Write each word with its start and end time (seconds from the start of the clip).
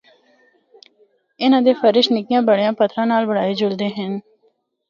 ان 1.41 1.51
دے 1.65 1.71
فرش 1.81 2.05
نکیاں 2.15 2.41
یا 2.43 2.47
بڑیاں 2.49 2.73
پتھراں 2.79 3.07
نال 3.11 3.23
بنڑائے 3.29 3.53
جلدے 3.59 3.87
ہن۔ 3.97 4.11